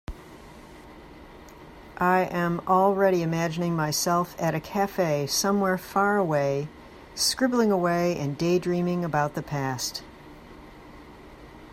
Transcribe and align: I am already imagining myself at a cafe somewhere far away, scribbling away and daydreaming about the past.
I 1.99 2.21
am 2.21 2.59
already 2.67 3.21
imagining 3.21 3.75
myself 3.75 4.35
at 4.41 4.55
a 4.55 4.59
cafe 4.59 5.27
somewhere 5.27 5.77
far 5.77 6.17
away, 6.17 6.69
scribbling 7.13 7.69
away 7.71 8.17
and 8.17 8.35
daydreaming 8.35 9.05
about 9.05 9.35
the 9.35 9.43
past. 9.43 10.01